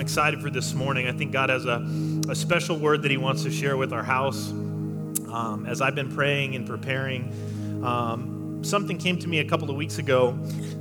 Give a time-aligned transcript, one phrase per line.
[0.00, 1.08] I'm excited for this morning.
[1.08, 1.86] I think God has a,
[2.26, 4.50] a special word that He wants to share with our house.
[4.50, 9.76] Um, as I've been praying and preparing, um, something came to me a couple of
[9.76, 10.38] weeks ago.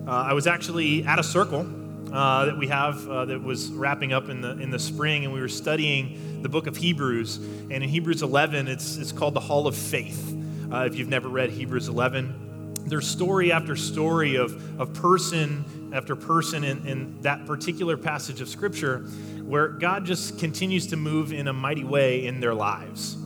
[0.08, 1.68] Uh, I was actually at a circle
[2.13, 5.34] uh, that we have uh, that was wrapping up in the in the spring, and
[5.34, 7.40] we were studying the book of Hebrews.
[7.70, 10.34] And in Hebrews 11, it's it's called the Hall of Faith.
[10.72, 16.15] Uh, if you've never read Hebrews 11, there's story after story of, of person after
[16.15, 18.99] person in, in that particular passage of Scripture
[19.43, 23.18] where God just continues to move in a mighty way in their lives.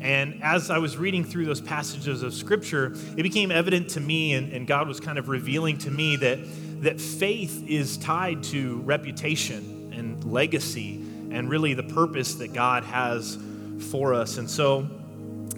[0.00, 4.34] And as I was reading through those passages of Scripture, it became evident to me,
[4.34, 6.38] and, and God was kind of revealing to me that,
[6.82, 13.38] that faith is tied to reputation and legacy and really the purpose that God has
[13.90, 14.38] for us.
[14.38, 14.88] And so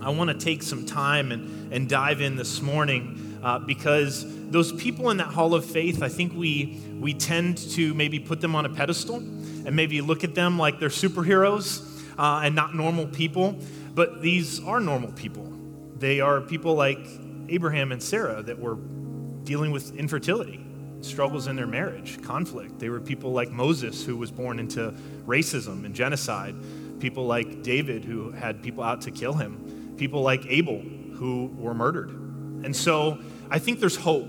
[0.01, 4.73] I want to take some time and, and dive in this morning uh, because those
[4.73, 8.57] people in that hall of faith, I think we, we tend to maybe put them
[8.57, 13.07] on a pedestal and maybe look at them like they're superheroes uh, and not normal
[13.07, 13.59] people.
[13.95, 15.53] But these are normal people.
[15.99, 17.07] They are people like
[17.49, 18.77] Abraham and Sarah that were
[19.45, 20.65] dealing with infertility,
[21.03, 22.79] struggles in their marriage, conflict.
[22.79, 24.95] They were people like Moses, who was born into
[25.27, 26.57] racism and genocide.
[26.99, 29.95] People like David, who had people out to kill him.
[29.99, 32.25] People like Abel, who were murdered.
[32.65, 33.19] And so
[33.51, 34.27] I think there's hope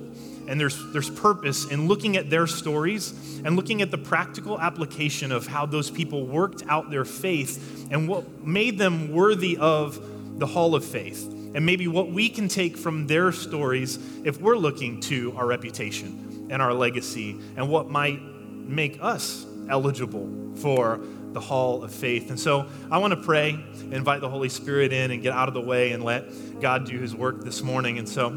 [0.47, 5.31] and there's, there's purpose in looking at their stories and looking at the practical application
[5.31, 10.45] of how those people worked out their faith and what made them worthy of the
[10.45, 11.25] hall of faith.
[11.55, 16.47] And maybe what we can take from their stories if we're looking to our reputation
[16.51, 20.99] and our legacy and what might make us eligible for
[21.35, 22.31] the hall of faith.
[22.31, 23.49] And so I want to pray,
[23.91, 26.23] invite the Holy Spirit in, and get out of the way and let
[26.61, 27.99] God do his work this morning.
[27.99, 28.29] And so,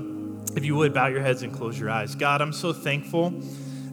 [0.56, 2.16] if you would, bow your heads and close your eyes.
[2.16, 3.32] God, I'm so thankful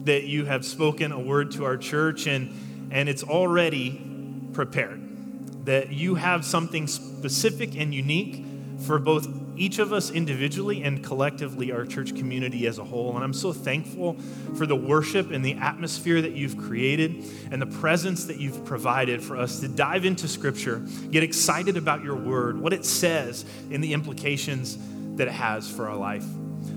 [0.04, 5.64] that you have spoken a word to our church and, and it's already prepared.
[5.66, 8.44] That you have something specific and unique
[8.80, 13.14] for both each of us individually and collectively our church community as a whole.
[13.14, 14.14] And I'm so thankful
[14.56, 19.22] for the worship and the atmosphere that you've created and the presence that you've provided
[19.22, 20.78] for us to dive into Scripture,
[21.10, 24.78] get excited about your word, what it says, and the implications
[25.16, 26.24] that it has for our life.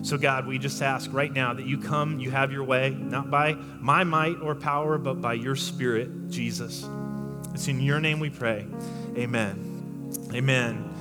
[0.01, 3.29] So, God, we just ask right now that you come, you have your way, not
[3.29, 6.87] by my might or power, but by your Spirit, Jesus.
[7.53, 8.65] It's in your name we pray.
[9.17, 10.11] Amen.
[10.33, 10.95] Amen.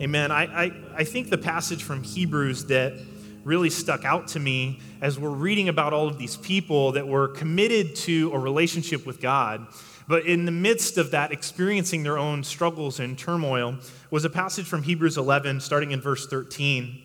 [0.00, 0.32] Amen.
[0.32, 2.94] I, I, I think the passage from Hebrews that
[3.42, 7.28] really stuck out to me as we're reading about all of these people that were
[7.28, 9.66] committed to a relationship with God,
[10.06, 13.76] but in the midst of that, experiencing their own struggles and turmoil,
[14.10, 17.02] was a passage from Hebrews 11, starting in verse 13.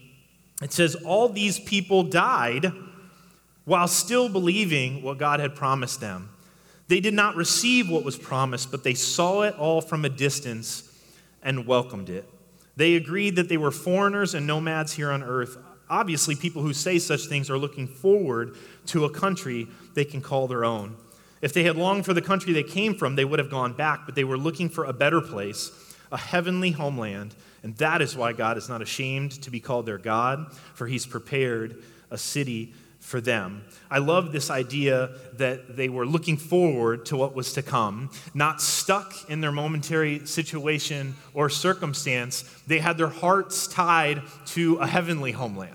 [0.62, 2.72] It says, All these people died
[3.66, 6.30] while still believing what God had promised them.
[6.88, 10.84] They did not receive what was promised, but they saw it all from a distance
[11.42, 12.30] and welcomed it.
[12.80, 15.58] They agreed that they were foreigners and nomads here on earth.
[15.90, 20.48] Obviously, people who say such things are looking forward to a country they can call
[20.48, 20.96] their own.
[21.42, 24.06] If they had longed for the country they came from, they would have gone back,
[24.06, 27.36] but they were looking for a better place, a heavenly homeland.
[27.64, 31.06] And that is why God is not ashamed to be called their God, for he's
[31.06, 32.74] prepared a city
[33.10, 33.64] for them.
[33.90, 38.62] I love this idea that they were looking forward to what was to come, not
[38.62, 42.44] stuck in their momentary situation or circumstance.
[42.68, 45.74] They had their hearts tied to a heavenly homeland.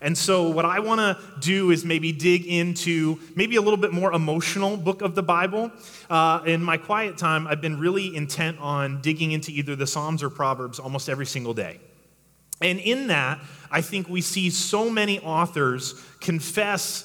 [0.00, 3.92] And so, what I want to do is maybe dig into maybe a little bit
[3.92, 5.72] more emotional book of the Bible.
[6.08, 10.22] Uh, in my quiet time, I've been really intent on digging into either the Psalms
[10.22, 11.80] or Proverbs almost every single day.
[12.60, 13.40] And in that,
[13.70, 17.04] I think we see so many authors confess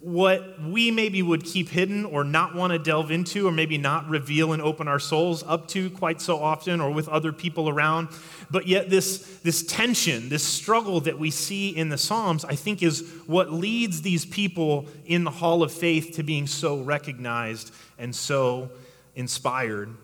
[0.00, 4.08] what we maybe would keep hidden or not want to delve into or maybe not
[4.08, 8.08] reveal and open our souls up to quite so often or with other people around.
[8.50, 12.82] But yet this this tension this struggle that we see in the psalms i think
[12.82, 18.14] is what leads these people in the hall of faith to being so recognized and
[18.14, 18.70] so
[19.14, 19.94] inspired.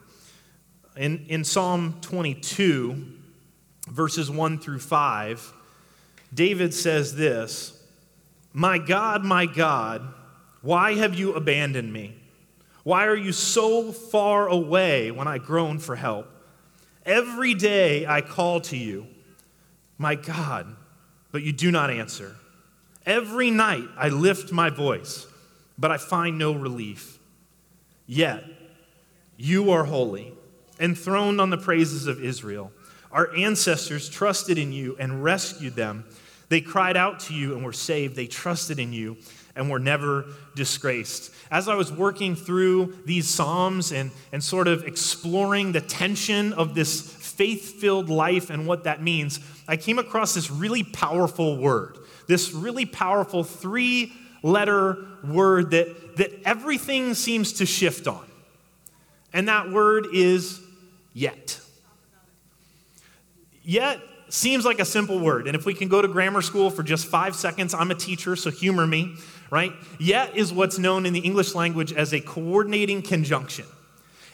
[0.97, 3.22] In, in psalm 22
[3.88, 5.52] verses 1 through 5
[6.34, 7.82] david says this
[8.52, 10.02] my God, my God,
[10.61, 12.17] why have you abandoned me?
[12.84, 16.29] Why are you so far away when I groan for help?
[17.06, 19.06] Every day I call to you,
[19.99, 20.76] my God,
[21.31, 22.37] but you do not answer.
[23.06, 25.26] Every night I lift my voice,
[25.79, 27.19] but I find no relief.
[28.06, 28.44] Yet
[29.37, 30.34] you are holy,
[30.79, 32.70] enthroned on the praises of Israel.
[33.12, 36.05] Our ancestors trusted in you and rescued them.
[36.49, 38.17] They cried out to you and were saved.
[38.17, 39.17] They trusted in you
[39.55, 41.32] and were never disgraced.
[41.50, 46.75] As I was working through these Psalms and, and sort of exploring the tension of
[46.75, 51.99] this faith filled life and what that means, I came across this really powerful word,
[52.26, 54.12] this really powerful three
[54.43, 58.26] letter word that, that everything seems to shift on.
[59.32, 60.61] And that word is
[61.15, 61.62] yet.
[63.64, 65.47] Yet seems like a simple word.
[65.47, 68.35] And if we can go to grammar school for just five seconds, I'm a teacher,
[68.35, 69.17] so humor me,
[69.50, 69.73] right?
[69.99, 73.67] Yet is what's known in the English language as a coordinating conjunction.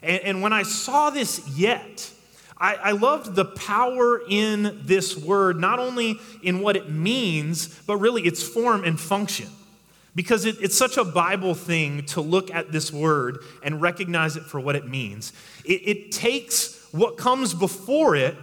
[0.03, 2.13] And, and when I saw this yet,
[2.57, 7.97] I, I loved the power in this word, not only in what it means, but
[7.97, 9.49] really its form and function.
[10.15, 14.45] Because it, it's such a Bible thing to look at this word and recognize it
[14.45, 15.33] for what it means.
[15.65, 18.37] It, it takes what comes before it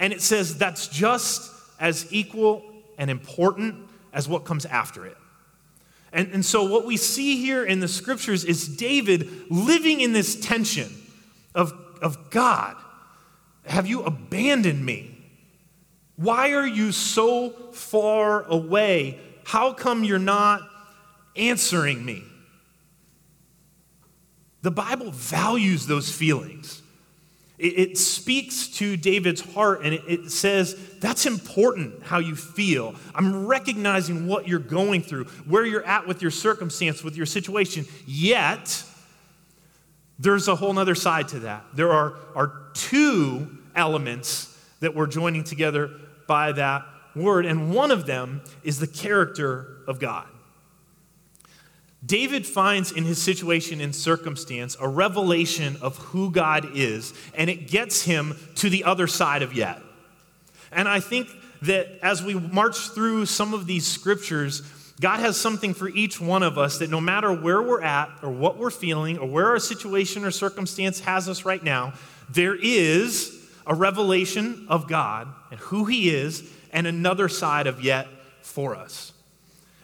[0.00, 2.64] and it says that's just as equal
[2.98, 3.76] and important
[4.12, 5.16] as what comes after it.
[6.12, 10.34] And, and so, what we see here in the scriptures is David living in this
[10.40, 10.90] tension
[11.54, 12.76] of, of God,
[13.64, 15.16] have you abandoned me?
[16.16, 19.20] Why are you so far away?
[19.44, 20.62] How come you're not
[21.36, 22.24] answering me?
[24.62, 26.79] The Bible values those feelings.
[27.62, 32.94] It, speaks to David's heart and it, it says, That's important how you feel.
[33.14, 37.84] I'm recognizing what you're going through, where you're at with your circumstance, with your situation.
[38.06, 38.82] Yet,
[40.18, 41.64] there's a whole other side to that.
[41.74, 45.90] There are, are two elements that we're joining together
[46.26, 46.84] by that
[47.14, 50.26] word, and one of them is the character of God.
[52.04, 57.68] David finds in his situation and circumstance a revelation of who God is, and it
[57.68, 59.82] gets him to the other side of yet.
[60.72, 61.28] And I think
[61.62, 64.62] that as we march through some of these scriptures,
[65.00, 68.30] God has something for each one of us that no matter where we're at or
[68.30, 71.92] what we're feeling or where our situation or circumstance has us right now,
[72.28, 73.36] there is
[73.66, 78.08] a revelation of God and who He is and another side of yet
[78.42, 79.09] for us.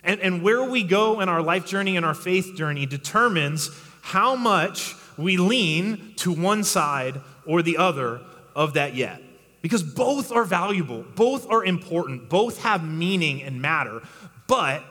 [0.06, 3.70] And, and where we go in our life journey and our faith journey determines
[4.00, 8.20] how much we lean to one side or the other
[8.54, 9.20] of that yet.
[9.62, 14.00] Because both are valuable, both are important, both have meaning and matter.
[14.46, 14.84] But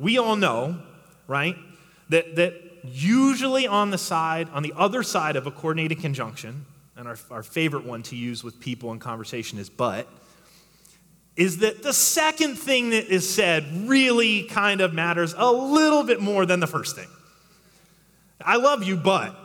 [0.00, 0.78] we all know,
[1.26, 1.56] right,
[2.08, 6.64] that, that usually on the side, on the other side of a coordinated conjunction,
[6.96, 10.06] and our, our favorite one to use with people in conversation is but,
[11.36, 16.20] is that the second thing that is said really kind of matters a little bit
[16.20, 17.08] more than the first thing.
[18.44, 19.36] I love you, but.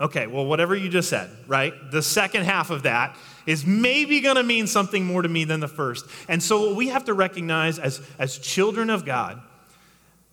[0.00, 1.72] Okay, well, whatever you just said, right?
[1.92, 5.60] The second half of that is maybe going to mean something more to me than
[5.60, 6.06] the first.
[6.28, 9.40] And so, what we have to recognize as, as children of God,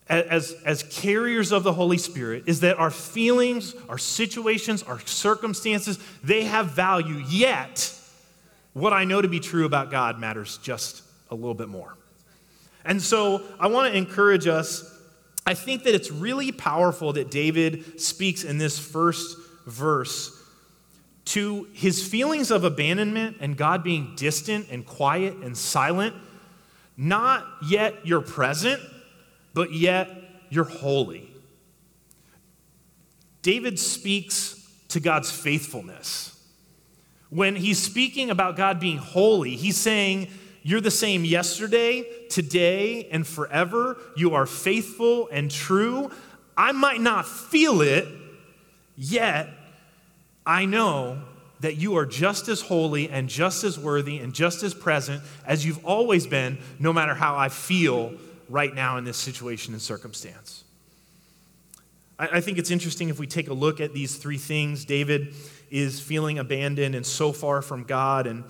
[0.09, 5.99] as, as carriers of the Holy Spirit, is that our feelings, our situations, our circumstances,
[6.23, 7.95] they have value, yet
[8.73, 11.97] what I know to be true about God matters just a little bit more.
[12.85, 14.99] And so I want to encourage us.
[15.45, 20.37] I think that it's really powerful that David speaks in this first verse
[21.25, 26.15] to his feelings of abandonment and God being distant and quiet and silent.
[26.97, 28.81] Not yet you're present,
[29.53, 30.09] but yet
[30.49, 31.31] you're holy.
[33.41, 36.27] David speaks to God's faithfulness.
[37.29, 40.27] When he's speaking about God being holy, he's saying,
[40.63, 43.97] You're the same yesterday, today, and forever.
[44.15, 46.11] You are faithful and true.
[46.55, 48.07] I might not feel it,
[48.95, 49.49] yet
[50.45, 51.23] I know
[51.61, 55.65] that you are just as holy and just as worthy and just as present as
[55.65, 58.13] you've always been, no matter how I feel
[58.49, 60.63] right now in this situation and circumstance.
[62.19, 64.85] I, think it's interesting if we take a look at these three things.
[64.85, 65.33] David
[65.71, 68.43] is feeling abandoned and so far from God and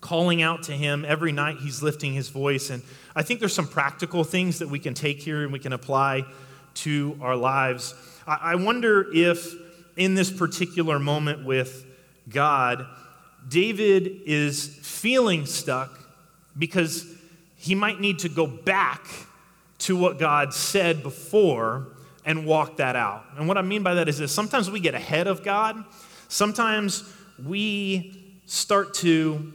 [0.00, 1.04] calling out to him.
[1.04, 2.70] Every night he's lifting his voice.
[2.70, 2.82] And
[3.14, 6.24] I think there's some practical things that we can take here and we can apply
[6.74, 7.94] to our lives.
[8.26, 9.54] I wonder if
[9.96, 11.84] in this particular moment with
[12.28, 12.86] God,
[13.48, 15.98] David is feeling stuck
[16.56, 17.06] because
[17.56, 19.06] he might need to go back
[19.80, 21.88] to what God said before
[22.24, 23.24] and walk that out.
[23.36, 25.84] And what I mean by that is this sometimes we get ahead of God,
[26.28, 27.04] sometimes
[27.44, 29.52] we start to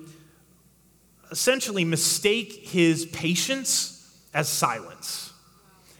[1.32, 5.34] essentially mistake his patience as silence.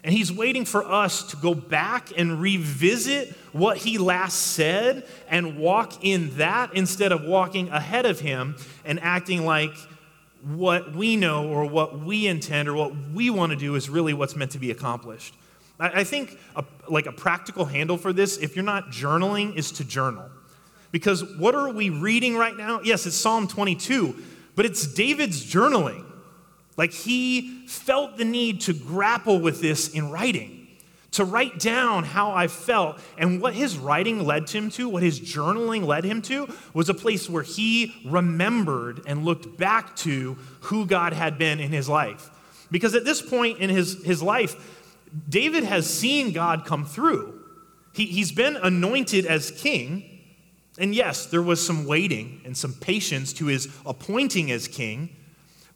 [0.04, 5.58] And he's waiting for us to go back and revisit what he last said and
[5.58, 8.56] walk in that instead of walking ahead of him
[8.86, 9.76] and acting like
[10.44, 14.14] what we know or what we intend or what we want to do is really
[14.14, 15.34] what's meant to be accomplished.
[15.80, 19.84] I, think a, like a practical handle for this, if you're not journaling, is to
[19.84, 20.30] journal.
[20.92, 22.80] Because what are we reading right now?
[22.82, 24.16] Yes, it's Psalm 22,
[24.56, 26.06] but it's David's journaling.
[26.78, 30.68] Like he felt the need to grapple with this in writing,
[31.12, 33.00] to write down how I felt.
[33.18, 36.94] And what his writing led him to, what his journaling led him to, was a
[36.94, 42.30] place where he remembered and looked back to who God had been in his life.
[42.72, 44.84] Because at this point in his, his life,
[45.30, 47.42] David has seen God come through.
[47.94, 50.15] He, he's been anointed as king.
[50.78, 55.16] And yes, there was some waiting and some patience to his appointing as king.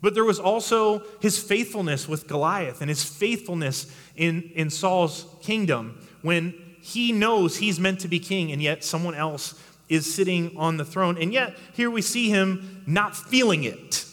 [0.01, 6.05] But there was also his faithfulness with Goliath and his faithfulness in, in Saul's kingdom
[6.21, 10.77] when he knows he's meant to be king and yet someone else is sitting on
[10.77, 11.17] the throne.
[11.17, 14.05] And yet, here we see him not feeling it.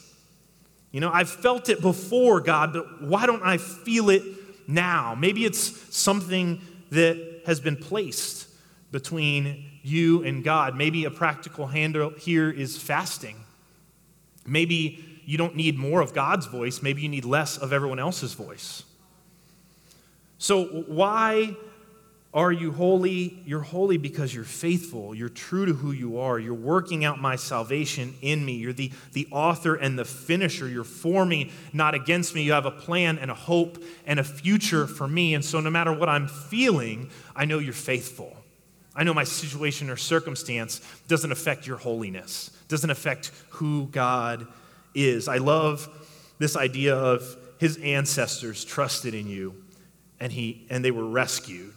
[0.90, 4.22] You know, I've felt it before, God, but why don't I feel it
[4.66, 5.14] now?
[5.14, 8.48] Maybe it's something that has been placed
[8.90, 10.76] between you and God.
[10.76, 13.36] Maybe a practical handle here is fasting.
[14.44, 18.34] Maybe you don't need more of God's voice, maybe you need less of everyone else's
[18.34, 18.82] voice.
[20.38, 21.56] So, why
[22.34, 23.38] are you holy?
[23.46, 25.14] You're holy because you're faithful.
[25.14, 26.38] You're true to who you are.
[26.38, 28.52] You're working out my salvation in me.
[28.52, 30.68] You're the, the author and the finisher.
[30.68, 32.42] You're for me, not against me.
[32.42, 35.34] You have a plan and a hope and a future for me.
[35.34, 38.35] And so, no matter what I'm feeling, I know you're faithful.
[38.96, 44.46] I know my situation or circumstance doesn't affect your holiness, doesn't affect who God
[44.94, 45.28] is.
[45.28, 45.88] I love
[46.38, 49.62] this idea of his ancestors trusted in you
[50.18, 51.74] and, he, and they were rescued.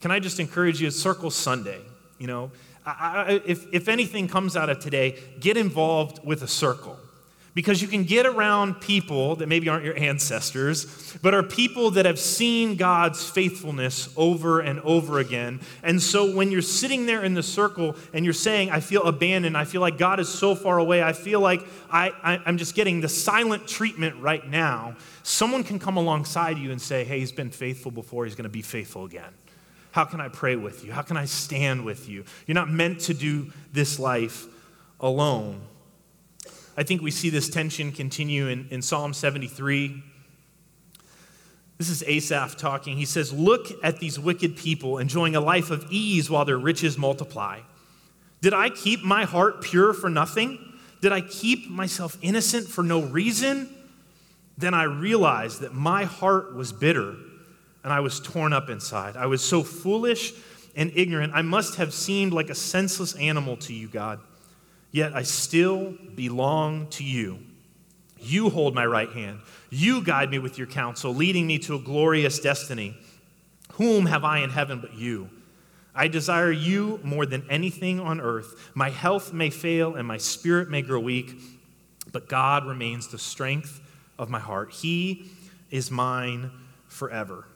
[0.00, 0.90] Can I just encourage you?
[0.90, 1.80] Circle Sunday.
[2.18, 2.52] You know,
[2.86, 6.98] I, I, if, if anything comes out of today, get involved with a circle
[7.54, 12.04] because you can get around people that maybe aren't your ancestors, but are people that
[12.04, 15.60] have seen God's faithfulness over and over again.
[15.82, 19.56] And so when you're sitting there in the circle and you're saying, I feel abandoned,
[19.56, 22.74] I feel like God is so far away, I feel like I, I, I'm just
[22.74, 27.32] getting the silent treatment right now, someone can come alongside you and say, Hey, he's
[27.32, 29.32] been faithful before, he's going to be faithful again.
[29.92, 30.90] How can I pray with you?
[30.90, 32.24] How can I stand with you?
[32.48, 34.46] You're not meant to do this life
[34.98, 35.60] alone.
[36.76, 40.02] I think we see this tension continue in, in Psalm 73.
[41.78, 42.96] This is Asaph talking.
[42.96, 46.98] He says, Look at these wicked people enjoying a life of ease while their riches
[46.98, 47.60] multiply.
[48.40, 50.58] Did I keep my heart pure for nothing?
[51.00, 53.68] Did I keep myself innocent for no reason?
[54.58, 57.14] Then I realized that my heart was bitter
[57.82, 59.16] and I was torn up inside.
[59.16, 60.32] I was so foolish
[60.74, 61.34] and ignorant.
[61.34, 64.20] I must have seemed like a senseless animal to you, God
[64.94, 67.40] yet I still belong to you.
[68.20, 69.40] You hold my right hand.
[69.68, 72.96] You guide me with your counsel, leading me to a glorious destiny.
[73.72, 75.30] Whom have I in heaven but you?
[75.96, 78.70] I desire you more than anything on earth.
[78.74, 81.34] My health may fail and my spirit may grow weak,
[82.12, 83.80] but God remains the strength
[84.16, 84.70] of my heart.
[84.70, 85.28] He
[85.72, 86.52] is mine
[86.86, 87.48] forever.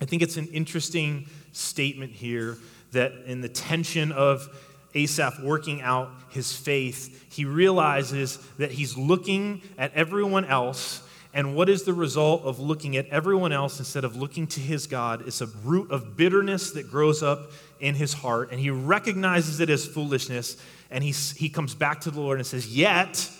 [0.00, 2.58] I think it's an interesting statement here
[2.90, 4.48] that in the tension of
[4.94, 11.02] Asaph working out his faith, he realizes that he's looking at everyone else.
[11.32, 14.86] And what is the result of looking at everyone else instead of looking to his
[14.86, 15.26] God?
[15.26, 18.50] It's a root of bitterness that grows up in his heart.
[18.50, 20.56] And he recognizes it as foolishness.
[20.90, 23.30] And he, he comes back to the Lord and says, Yet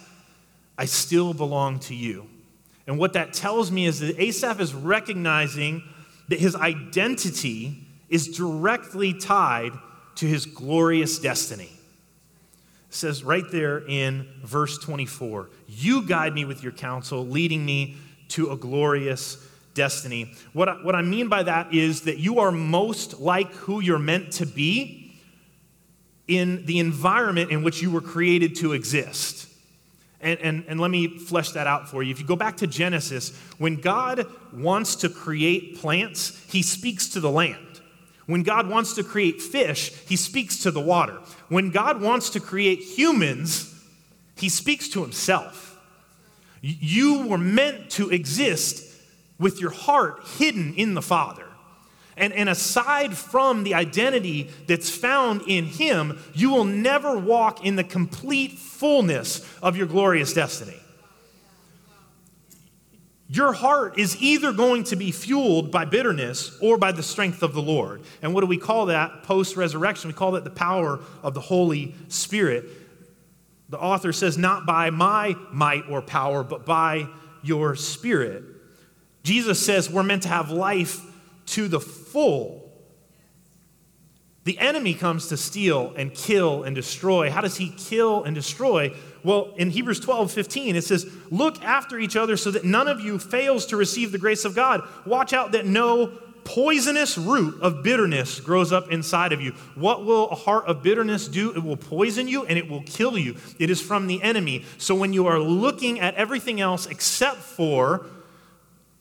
[0.78, 2.28] I still belong to you.
[2.87, 5.83] And what that tells me is that Asaph is recognizing
[6.28, 9.73] that his identity is directly tied
[10.20, 11.70] to his glorious destiny.
[12.88, 17.96] It says right there in verse 24 You guide me with your counsel, leading me
[18.28, 20.34] to a glorious destiny.
[20.52, 23.98] What I, what I mean by that is that you are most like who you're
[23.98, 25.16] meant to be
[26.28, 29.48] in the environment in which you were created to exist.
[30.20, 32.10] And, and, and let me flesh that out for you.
[32.10, 37.20] If you go back to Genesis, when God wants to create plants, he speaks to
[37.20, 37.69] the land.
[38.30, 41.18] When God wants to create fish, he speaks to the water.
[41.49, 43.75] When God wants to create humans,
[44.37, 45.76] he speaks to himself.
[46.62, 48.87] You were meant to exist
[49.40, 51.46] with your heart hidden in the Father.
[52.16, 57.75] And, and aside from the identity that's found in Him, you will never walk in
[57.75, 60.79] the complete fullness of your glorious destiny.
[63.32, 67.54] Your heart is either going to be fueled by bitterness or by the strength of
[67.54, 68.02] the Lord.
[68.22, 70.08] And what do we call that post resurrection?
[70.08, 72.64] We call that the power of the Holy Spirit.
[73.68, 77.06] The author says, not by my might or power, but by
[77.44, 78.42] your spirit.
[79.22, 81.00] Jesus says we're meant to have life
[81.46, 82.60] to the full.
[84.44, 87.30] The enemy comes to steal and kill and destroy.
[87.30, 88.94] How does he kill and destroy?
[89.23, 93.00] Well, in Hebrews 12, 15, it says, Look after each other so that none of
[93.00, 94.82] you fails to receive the grace of God.
[95.04, 96.12] Watch out that no
[96.44, 99.52] poisonous root of bitterness grows up inside of you.
[99.75, 101.52] What will a heart of bitterness do?
[101.54, 103.37] It will poison you and it will kill you.
[103.59, 104.64] It is from the enemy.
[104.78, 108.06] So when you are looking at everything else except for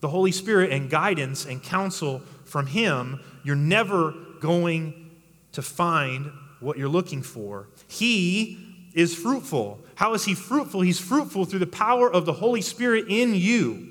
[0.01, 5.08] the Holy Spirit and guidance and counsel from Him, you're never going
[5.53, 7.67] to find what you're looking for.
[7.87, 8.59] He
[8.93, 9.79] is fruitful.
[9.95, 10.81] How is he fruitful?
[10.81, 13.87] He's fruitful through the power of the Holy Spirit in you.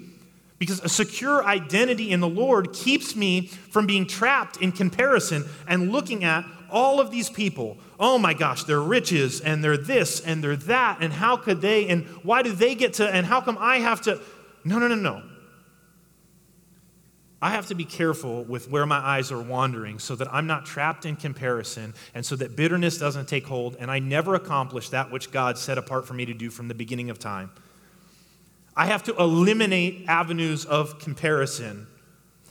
[0.58, 5.92] Because a secure identity in the Lord keeps me from being trapped in comparison and
[5.92, 7.78] looking at all of these people.
[8.00, 10.98] Oh my gosh, they're riches and they're this and they're that.
[11.00, 11.86] And how could they?
[11.88, 13.08] And why do they get to?
[13.08, 14.20] And how come I have to?
[14.64, 15.22] No, no, no, no.
[17.40, 20.66] I have to be careful with where my eyes are wandering so that I'm not
[20.66, 25.12] trapped in comparison and so that bitterness doesn't take hold and I never accomplish that
[25.12, 27.50] which God set apart for me to do from the beginning of time.
[28.76, 31.86] I have to eliminate avenues of comparison.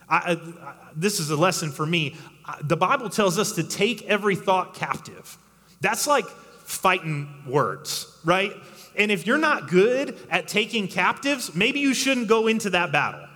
[0.07, 2.15] I, I, this is a lesson for me.
[2.63, 5.37] The Bible tells us to take every thought captive.
[5.81, 8.53] That's like fighting words, right?
[8.95, 13.26] And if you're not good at taking captives, maybe you shouldn't go into that battle.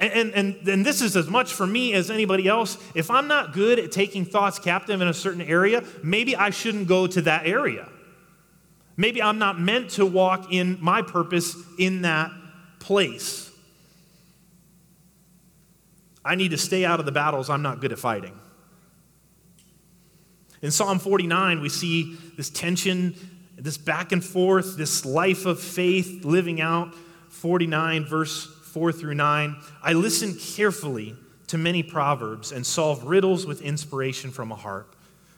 [0.00, 2.78] And, and, and this is as much for me as anybody else.
[2.94, 6.88] If I'm not good at taking thoughts captive in a certain area, maybe I shouldn't
[6.88, 7.86] go to that area.
[8.96, 12.30] Maybe I'm not meant to walk in my purpose in that
[12.78, 13.50] place.
[16.24, 18.38] I need to stay out of the battles I'm not good at fighting.
[20.62, 23.14] In Psalm 49, we see this tension,
[23.56, 26.94] this back and forth, this life of faith living out.
[27.28, 29.56] 49, verse 4 through 9.
[29.82, 31.16] I listen carefully
[31.48, 34.94] to many proverbs and solve riddles with inspiration from a harp.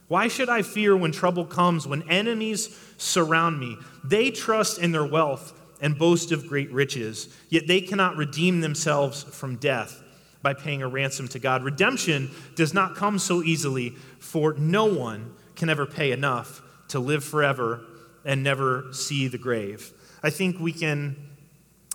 [0.09, 3.79] Why should I fear when trouble comes, when enemies surround me?
[4.05, 9.23] They trust in their wealth and boast of great riches, yet they cannot redeem themselves
[9.23, 10.03] from death
[10.43, 11.65] by paying a ransom to God.
[11.65, 17.25] Redemption does not come so easily, for no one can ever pay enough to live
[17.25, 17.81] forever
[18.25, 19.93] and never see the grave.
[20.23, 21.17] I think we can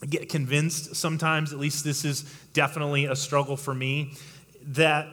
[0.06, 2.22] get convinced sometimes, at least this is
[2.54, 4.14] definitely a struggle for me,
[4.68, 5.08] that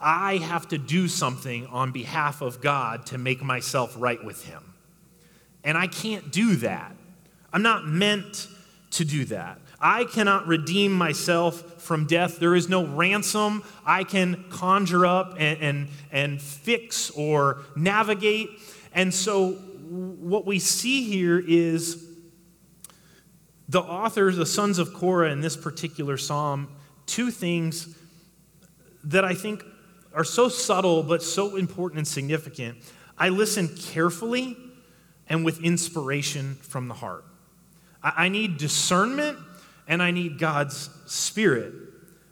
[0.00, 4.62] I have to do something on behalf of God to make myself right with Him.
[5.62, 6.96] And I can't do that.
[7.52, 8.48] I'm not meant
[8.92, 9.58] to do that.
[9.78, 12.38] I cannot redeem myself from death.
[12.38, 18.50] There is no ransom I can conjure up and, and, and fix or navigate.
[18.94, 19.58] And so
[19.90, 22.06] what we see here is
[23.68, 26.68] the authors, the sons of Korah, in this particular psalm,
[27.06, 27.96] two things
[29.02, 29.64] that I think
[30.14, 32.78] are so subtle but so important and significant.
[33.18, 34.56] I listen carefully
[35.28, 37.24] and with inspiration from the heart.
[38.00, 39.38] I need discernment
[39.88, 41.74] and I need God's Spirit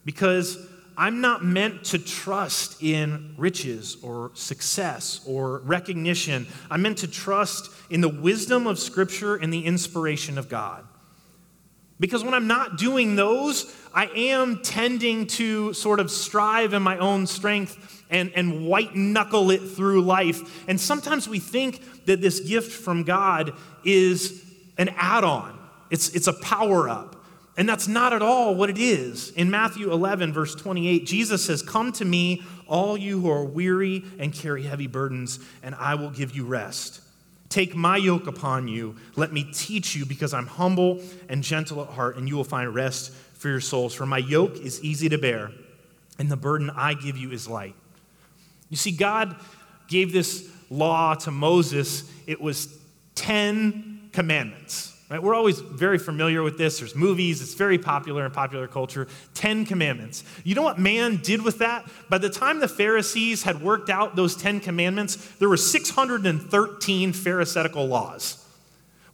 [0.04, 0.64] because
[0.98, 6.48] I'm not meant to trust in riches or success or recognition.
[6.68, 10.84] I'm meant to trust in the wisdom of Scripture and the inspiration of God.
[12.00, 16.98] Because when I'm not doing those, I am tending to sort of strive in my
[16.98, 20.66] own strength and, and white knuckle it through life.
[20.68, 23.52] And sometimes we think that this gift from God
[23.84, 24.44] is
[24.78, 25.56] an add on,
[25.90, 27.17] it's, it's a power up.
[27.58, 29.30] And that's not at all what it is.
[29.32, 34.04] In Matthew 11, verse 28, Jesus says, Come to me, all you who are weary
[34.20, 37.00] and carry heavy burdens, and I will give you rest.
[37.48, 38.94] Take my yoke upon you.
[39.16, 42.72] Let me teach you, because I'm humble and gentle at heart, and you will find
[42.72, 43.92] rest for your souls.
[43.92, 45.50] For my yoke is easy to bear,
[46.16, 47.74] and the burden I give you is light.
[48.70, 49.34] You see, God
[49.88, 52.78] gave this law to Moses, it was
[53.16, 54.94] 10 commandments.
[55.10, 55.22] Right?
[55.22, 56.80] We're always very familiar with this.
[56.80, 59.08] There's movies, it's very popular in popular culture.
[59.32, 60.22] Ten Commandments.
[60.44, 61.88] You know what man did with that?
[62.10, 67.86] By the time the Pharisees had worked out those Ten Commandments, there were 613 Pharisaical
[67.86, 68.44] laws.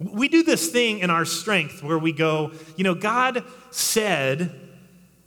[0.00, 4.60] We do this thing in our strength where we go, you know, God said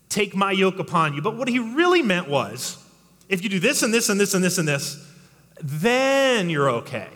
[0.10, 1.22] take my yoke upon you.
[1.22, 2.84] But what he really meant was,
[3.30, 5.06] if you do this and this and this and this and this,
[5.62, 7.10] then you're okay.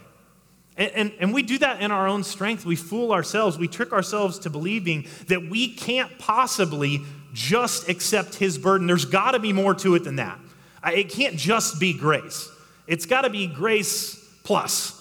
[0.77, 2.65] And, and, and, we do that in our own strength.
[2.65, 3.57] We fool ourselves.
[3.57, 7.01] We trick ourselves to believing that we can't possibly
[7.33, 8.87] just accept his burden.
[8.87, 10.39] There's got to be more to it than that.
[10.85, 12.49] It can't just be grace,
[12.87, 14.97] it's got to be grace plus.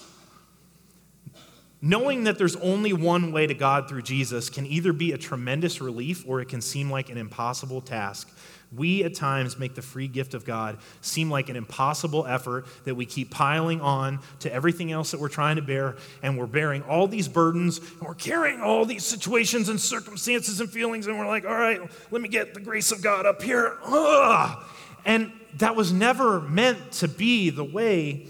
[1.82, 5.80] Knowing that there's only one way to God through Jesus can either be a tremendous
[5.80, 8.28] relief or it can seem like an impossible task.
[8.76, 12.94] We at times make the free gift of God seem like an impossible effort that
[12.94, 16.82] we keep piling on to everything else that we're trying to bear, and we're bearing
[16.82, 21.26] all these burdens, and we're carrying all these situations and circumstances and feelings, and we're
[21.26, 21.80] like, all right,
[22.12, 23.76] let me get the grace of God up here.
[23.84, 24.64] Ugh.
[25.04, 28.26] And that was never meant to be the way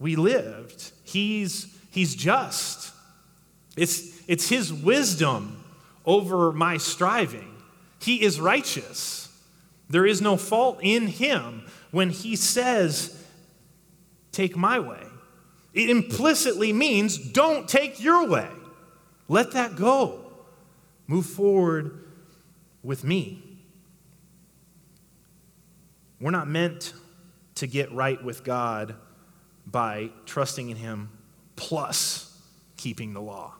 [0.00, 0.92] we lived.
[1.02, 2.92] He's, he's just.
[3.76, 5.62] It's, it's his wisdom
[6.06, 7.50] over my striving.
[8.00, 9.23] He is righteous.
[9.88, 13.20] There is no fault in him when he says,
[14.32, 15.02] Take my way.
[15.72, 18.48] It implicitly means don't take your way.
[19.28, 20.20] Let that go.
[21.06, 22.04] Move forward
[22.82, 23.42] with me.
[26.20, 26.94] We're not meant
[27.56, 28.94] to get right with God
[29.66, 31.10] by trusting in Him
[31.56, 32.40] plus
[32.76, 33.54] keeping the law.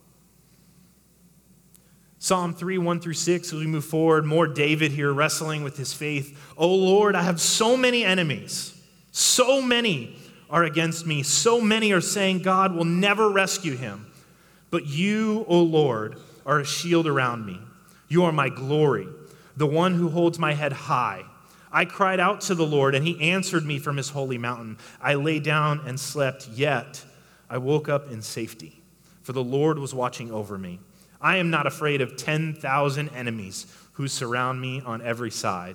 [2.25, 5.93] Psalm 3, 1 through 6, as we move forward, more David here wrestling with his
[5.93, 6.53] faith.
[6.57, 8.75] Oh Lord, I have so many enemies.
[9.13, 10.17] So many
[10.49, 11.23] are against me.
[11.23, 14.07] So many are saying God will never rescue him.
[14.71, 17.61] But you, O Lord, are a shield around me.
[18.09, 19.07] You are my glory,
[19.59, 21.25] the one who holds my head high.
[21.71, 24.79] I cried out to the Lord, and he answered me from his holy mountain.
[24.99, 27.05] I lay down and slept, yet
[27.51, 28.81] I woke up in safety,
[29.21, 30.81] for the Lord was watching over me.
[31.25, 35.75] I am not afraid of 10,000 enemies who surround me on every side.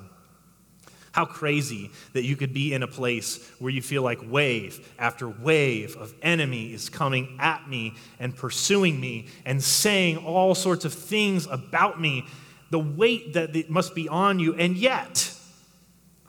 [1.12, 5.28] How crazy that you could be in a place where you feel like wave after
[5.28, 10.94] wave of enemy is coming at me and pursuing me and saying all sorts of
[10.94, 12.28] things about me,
[12.70, 15.34] the weight that it must be on you, and yet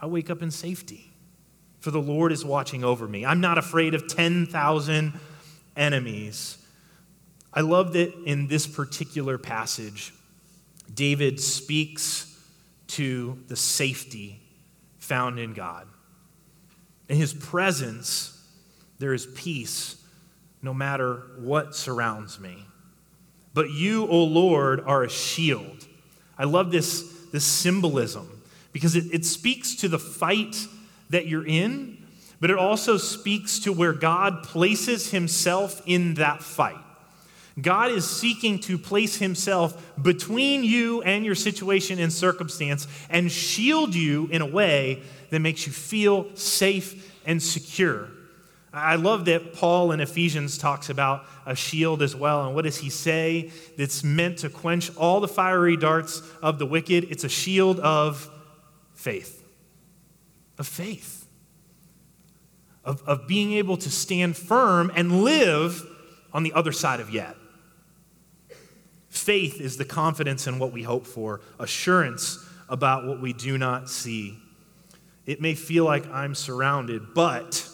[0.01, 1.13] I wake up in safety.
[1.81, 3.27] For the Lord is watching over me.
[3.27, 5.13] I'm not afraid of 10,000
[5.77, 6.57] enemies
[7.53, 10.13] I love that in this particular passage,
[10.93, 12.27] David speaks
[12.89, 14.41] to the safety
[14.99, 15.89] found in God.
[17.09, 18.41] In his presence,
[18.99, 19.97] there is peace
[20.63, 22.65] no matter what surrounds me.
[23.53, 25.87] But you, O Lord, are a shield.
[26.39, 30.57] I love this, this symbolism because it, it speaks to the fight
[31.11, 32.07] that you're in,
[32.39, 36.79] but it also speaks to where God places himself in that fight.
[37.61, 43.95] God is seeking to place himself between you and your situation and circumstance and shield
[43.95, 48.09] you in a way that makes you feel safe and secure.
[48.73, 52.47] I love that Paul in Ephesians talks about a shield as well.
[52.47, 53.51] And what does he say?
[53.77, 57.05] That's meant to quench all the fiery darts of the wicked.
[57.11, 58.31] It's a shield of
[58.95, 59.45] faith.
[60.57, 61.27] Of faith.
[62.85, 65.83] Of, of being able to stand firm and live
[66.33, 67.37] on the other side of yet.
[69.11, 73.90] Faith is the confidence in what we hope for, assurance about what we do not
[73.90, 74.38] see.
[75.27, 77.68] It may feel like I'm surrounded, but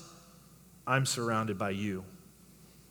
[0.87, 2.05] I'm surrounded by you.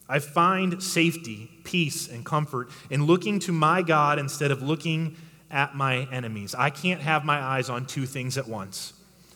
[0.08, 5.18] I find safety, peace, and comfort in looking to my God instead of looking
[5.50, 6.54] at my enemies.
[6.54, 8.94] I can't have my eyes on two things at once.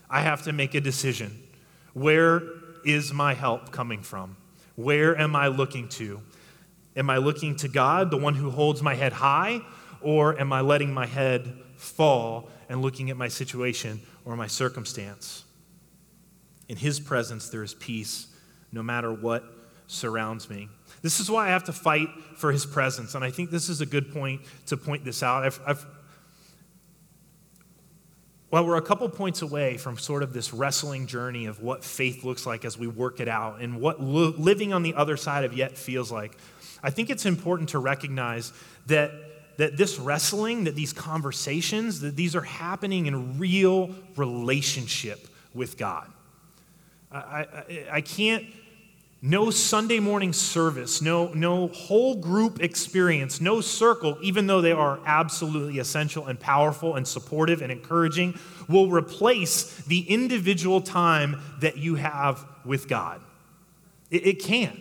[0.10, 1.42] I have to make a decision.
[1.94, 2.44] Where
[2.86, 4.38] is my help coming from?
[4.76, 6.22] Where am I looking to?
[7.00, 9.62] Am I looking to God, the one who holds my head high,
[10.02, 15.46] or am I letting my head fall and looking at my situation or my circumstance?
[16.68, 18.28] In His presence, there is peace
[18.74, 19.46] no matter what
[19.88, 20.68] surrounds me.
[21.02, 23.16] This is why I have to fight for His presence.
[23.16, 25.46] And I think this is a good point to point this out.
[25.46, 25.86] I've, I've
[28.52, 32.24] well, we're a couple points away from sort of this wrestling journey of what faith
[32.24, 35.46] looks like as we work it out and what lo- living on the other side
[35.46, 36.36] of yet feels like.
[36.82, 38.54] I think it's important to recognize
[38.88, 39.12] that,
[39.58, 46.10] that this wrestling, that these conversations, that these are happening in real relationship with God.
[47.12, 48.46] I, I, I can't,
[49.22, 55.00] no Sunday morning service, no, no whole group experience, no circle, even though they are
[55.06, 58.40] absolutely essential and powerful and supportive and encouraging,
[58.70, 63.20] will replace the individual time that you have with God.
[64.10, 64.80] It, it can't.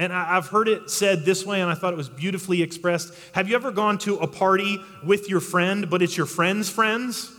[0.00, 3.12] And I've heard it said this way, and I thought it was beautifully expressed.
[3.32, 7.30] Have you ever gone to a party with your friend, but it's your friend's friends?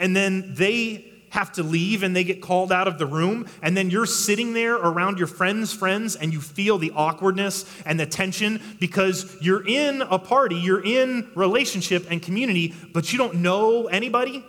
[0.00, 3.76] and then they have to leave and they get called out of the room, and
[3.76, 8.06] then you're sitting there around your friends' friends and you feel the awkwardness and the
[8.06, 13.86] tension because you're in a party, you're in relationship and community, but you don't know
[13.86, 14.44] anybody.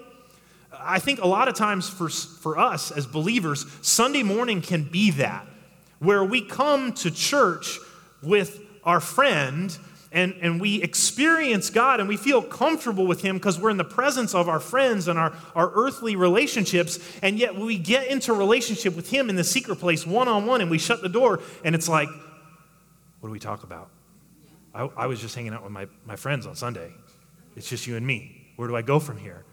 [0.73, 5.12] I think a lot of times for, for us as believers, Sunday morning can be
[5.12, 5.45] that,
[6.02, 7.80] where we come to church
[8.24, 9.78] with our friend
[10.12, 13.84] and, and we experience God and we feel comfortable with Him because we're in the
[13.84, 17.00] presence of our friends and our, our earthly relationships.
[17.22, 20.60] And yet we get into relationship with Him in the secret place one on one
[20.60, 22.10] and we shut the door and it's like,
[23.20, 23.90] what do we talk about?
[24.74, 26.92] I, I was just hanging out with my, my friends on Sunday.
[27.56, 28.52] It's just you and me.
[28.56, 29.46] Where do I go from here?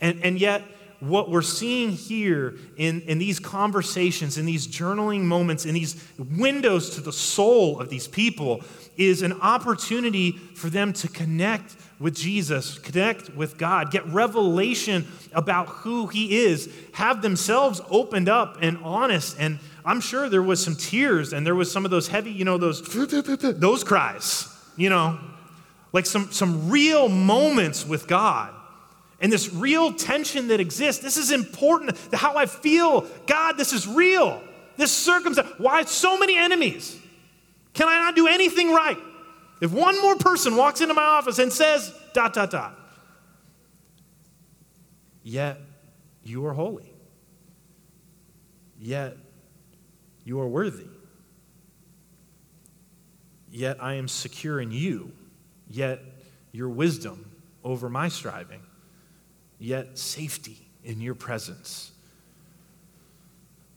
[0.00, 0.64] And, and yet,
[1.00, 6.90] what we're seeing here in, in these conversations, in these journaling moments, in these windows
[6.96, 8.62] to the soul of these people,
[8.96, 15.68] is an opportunity for them to connect with Jesus, connect with God, get revelation about
[15.68, 19.36] who He is, have themselves opened up and honest.
[19.38, 22.44] And I'm sure there was some tears and there was some of those heavy, you
[22.44, 25.18] know, those those cries, you know,
[25.92, 28.54] like some some real moments with God
[29.20, 31.02] and this real tension that exists.
[31.02, 31.96] This is important.
[32.10, 34.40] To how I feel, God, this is real.
[34.76, 35.48] This circumstance.
[35.58, 36.96] Why so many enemies?
[37.74, 38.98] Can I not do anything right?
[39.60, 42.78] If one more person walks into my office and says, dot, dot, dot,
[45.24, 45.60] yet
[46.22, 46.92] you are holy,
[48.78, 49.16] yet
[50.24, 50.86] you are worthy,
[53.50, 55.10] yet I am secure in you,
[55.68, 56.00] yet
[56.52, 57.28] your wisdom
[57.64, 58.60] over my striving
[59.58, 61.92] yet safety in your presence.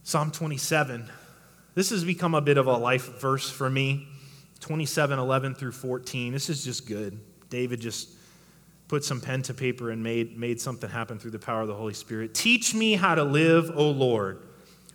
[0.02, 1.08] Psalm 27.
[1.74, 4.08] This has become a bit of a life verse for me.
[4.60, 6.32] 27, 11 through 14.
[6.32, 7.18] This is just good.
[7.50, 8.10] David just
[8.88, 11.74] put some pen to paper and made, made something happen through the power of the
[11.74, 12.34] Holy Spirit.
[12.34, 14.42] Teach me how to live, O Lord.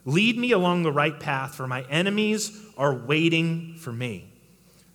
[0.06, 4.32] Lead me along the right path, for my enemies are waiting for me.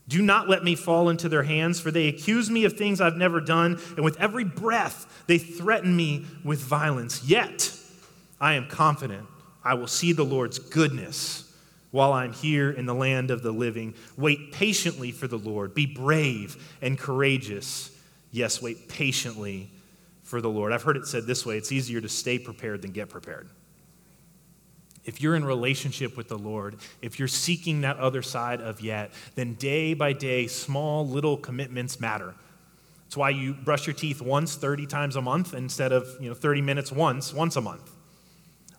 [0.09, 3.17] Do not let me fall into their hands, for they accuse me of things I've
[3.17, 7.25] never done, and with every breath they threaten me with violence.
[7.25, 7.75] Yet
[8.41, 9.27] I am confident
[9.65, 11.55] I will see the Lord's goodness
[11.93, 13.95] while I'm here in the land of the living.
[14.17, 15.75] Wait patiently for the Lord.
[15.75, 17.97] Be brave and courageous.
[18.33, 19.71] Yes, wait patiently
[20.25, 20.73] for the Lord.
[20.73, 23.49] I've heard it said this way it's easier to stay prepared than get prepared
[25.05, 29.11] if you're in relationship with the Lord, if you're seeking that other side of yet,
[29.35, 32.35] then day by day, small little commitments matter.
[33.05, 36.35] That's why you brush your teeth once 30 times a month instead of you know,
[36.35, 37.91] 30 minutes once, once a month.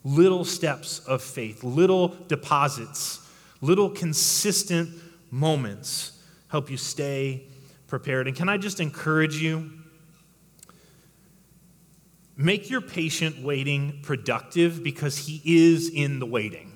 [0.03, 3.19] Little steps of faith, little deposits,
[3.61, 4.89] little consistent
[5.29, 7.43] moments help you stay
[7.87, 8.27] prepared.
[8.27, 9.69] And can I just encourage you?
[12.35, 16.71] Make your patient waiting productive because he is in the waiting.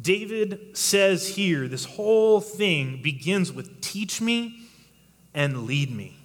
[0.00, 4.60] David says here, this whole thing begins with teach me
[5.34, 6.16] and lead me.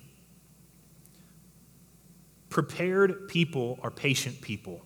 [2.49, 4.85] Prepared people are patient people.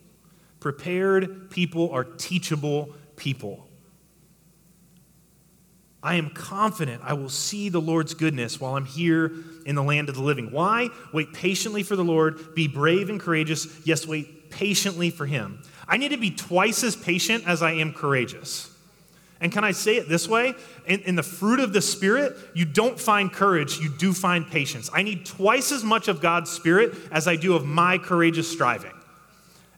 [0.60, 3.68] Prepared people are teachable people.
[6.06, 9.32] I am confident I will see the Lord's goodness while I'm here
[9.66, 10.52] in the land of the living.
[10.52, 10.90] Why?
[11.12, 13.68] Wait patiently for the Lord, be brave and courageous.
[13.88, 15.64] Yes, wait patiently for Him.
[15.88, 18.72] I need to be twice as patient as I am courageous.
[19.42, 20.54] And can I say it this way?
[20.86, 24.92] In, in, the fruit of the Spirit, you don't find courage, you do find patience.
[24.94, 28.94] I need twice as much of God's Spirit as I do of my courageous striving,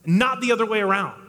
[0.06, 1.27] not the other way around.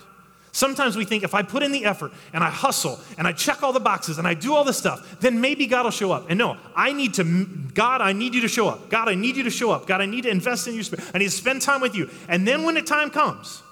[0.59, 3.63] Sometimes we think if I put in the effort and I hustle and I check
[3.63, 6.27] all the boxes and I do all this stuff, then maybe God will show up.
[6.29, 8.91] And no, I need to, God, I need you to show up.
[8.91, 9.87] God, I need you to show up.
[9.87, 11.09] God, I need to invest in your spirit.
[11.15, 12.11] I need to spend time with you.
[12.29, 13.63] And then when the time comes,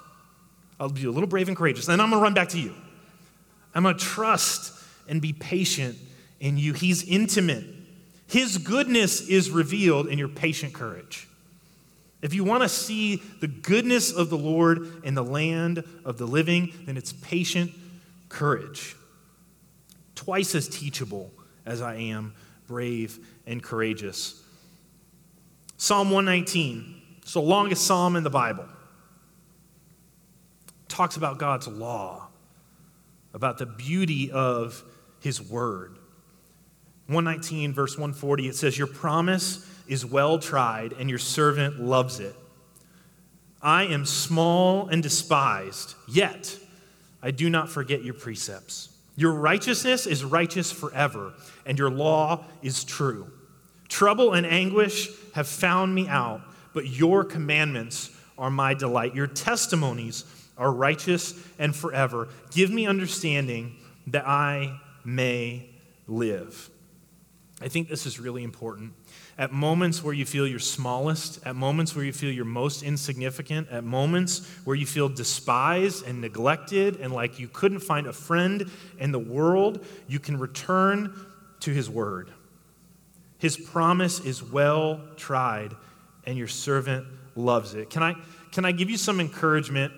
[0.79, 1.87] I'll be a little brave and courageous.
[1.87, 2.73] Then I'm going to run back to you.
[3.75, 4.71] I'm going to trust
[5.09, 5.97] and be patient
[6.39, 6.71] in you.
[6.71, 7.65] He's intimate.
[8.27, 11.26] His goodness is revealed in your patient courage.
[12.21, 16.25] If you want to see the goodness of the Lord in the land of the
[16.25, 17.71] living, then it's patient
[18.27, 18.95] courage.
[20.15, 21.31] Twice as teachable
[21.65, 22.33] as I am
[22.67, 24.41] brave and courageous.
[25.77, 28.65] Psalm 119, it's the longest psalm in the Bible.
[30.87, 32.29] Talks about God's law,
[33.33, 34.83] about the beauty of
[35.19, 35.99] his word.
[37.07, 42.35] 119, verse 140, it says, Your promise is well tried, and your servant loves it.
[43.61, 46.57] I am small and despised, yet
[47.21, 48.89] I do not forget your precepts.
[49.15, 51.33] Your righteousness is righteous forever,
[51.65, 53.31] and your law is true.
[53.89, 56.41] Trouble and anguish have found me out,
[56.73, 59.15] but your commandments are my delight.
[59.15, 60.23] Your testimonies
[60.57, 62.27] are righteous and forever.
[62.51, 63.75] Give me understanding
[64.07, 65.69] that I may
[66.07, 66.69] live.
[67.61, 68.93] I think this is really important.
[69.39, 73.69] At moments where you feel your smallest, at moments where you feel you're most insignificant,
[73.69, 78.69] at moments where you feel despised and neglected and like you couldn't find a friend
[78.97, 81.13] in the world, you can return
[81.59, 82.31] to His Word.
[83.37, 85.73] His promise is well tried,
[86.25, 87.91] and your servant loves it.
[87.91, 88.15] Can I,
[88.51, 89.93] can I give you some encouragement?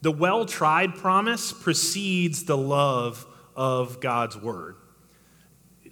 [0.00, 4.76] The well tried promise precedes the love of God's Word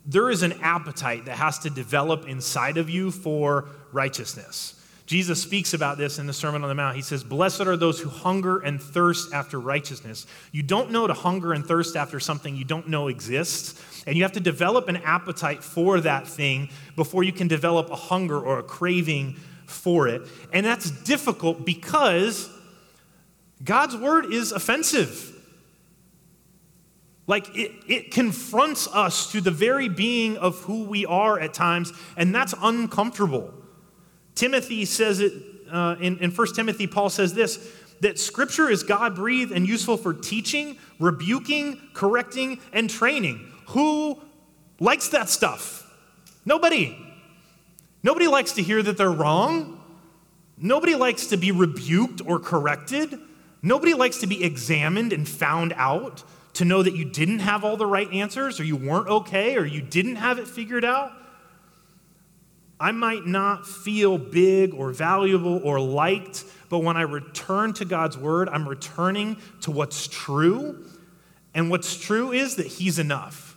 [0.06, 4.74] there is an appetite that has to develop inside of you for righteousness.
[5.06, 6.96] Jesus speaks about this in the Sermon on the Mount.
[6.96, 10.26] He says, Blessed are those who hunger and thirst after righteousness.
[10.50, 14.24] You don't know to hunger and thirst after something you don't know exists, and you
[14.24, 18.58] have to develop an appetite for that thing before you can develop a hunger or
[18.58, 20.22] a craving for it.
[20.52, 22.50] And that's difficult because
[23.62, 25.35] God's word is offensive.
[27.26, 31.92] Like it, it confronts us to the very being of who we are at times,
[32.16, 33.52] and that's uncomfortable.
[34.34, 35.32] Timothy says it
[35.70, 39.96] uh, in, in 1 Timothy, Paul says this that scripture is God breathed and useful
[39.96, 43.52] for teaching, rebuking, correcting, and training.
[43.68, 44.20] Who
[44.78, 45.90] likes that stuff?
[46.44, 46.96] Nobody.
[48.02, 49.82] Nobody likes to hear that they're wrong.
[50.58, 53.18] Nobody likes to be rebuked or corrected.
[53.62, 56.22] Nobody likes to be examined and found out
[56.56, 59.64] to know that you didn't have all the right answers or you weren't okay or
[59.66, 61.12] you didn't have it figured out.
[62.80, 68.16] I might not feel big or valuable or liked, but when I return to God's
[68.16, 70.84] word, I'm returning to what's true.
[71.54, 73.56] And what's true is that He's enough.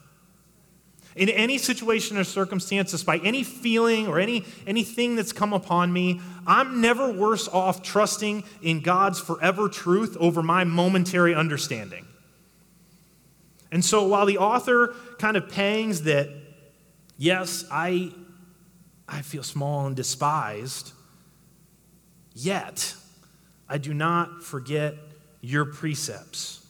[1.15, 6.21] In any situation or circumstance, despite any feeling or any, anything that's come upon me,
[6.47, 12.05] I'm never worse off trusting in God's forever truth over my momentary understanding.
[13.71, 16.29] And so while the author kind of pangs that,
[17.17, 18.11] yes, I,
[19.07, 20.93] I feel small and despised,
[22.33, 22.95] yet
[23.67, 24.95] I do not forget
[25.41, 26.65] your precepts.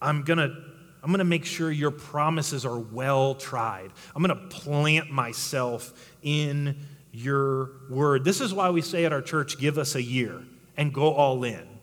[0.00, 0.54] I'm going to
[1.00, 3.92] I'm going to make sure your promises are well tried.
[4.14, 6.76] I'm going to plant myself in
[7.12, 8.24] your word.
[8.24, 10.42] This is why we say at our church, give us a year
[10.76, 11.77] and go all in.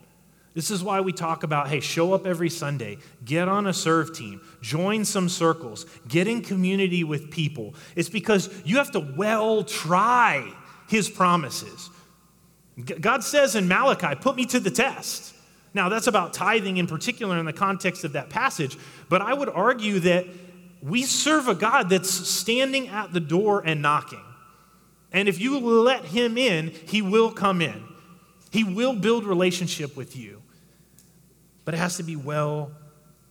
[0.56, 4.16] This is why we talk about hey, show up every Sunday, get on a serve
[4.16, 7.76] team, join some circles, get in community with people.
[7.96, 10.50] It's because you have to well try
[10.88, 11.90] his promises.
[13.02, 15.34] God says in Malachi, put me to the test.
[15.74, 18.78] Now, that's about tithing in particular in the context of that passage,
[19.10, 20.26] but I would argue that
[20.82, 24.24] we serve a God that's standing at the door and knocking.
[25.12, 27.84] And if you let him in, he will come in.
[28.52, 30.42] He will build relationship with you
[31.66, 32.72] but it has to be well